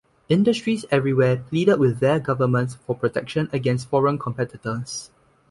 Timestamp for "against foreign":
3.53-4.17